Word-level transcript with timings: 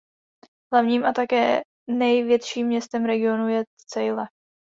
Hlavním 0.73 1.05
a 1.05 1.13
také 1.13 1.61
největším 1.89 2.67
městem 2.67 3.05
regionu 3.05 3.47
je 3.47 3.63
Celje. 3.87 4.15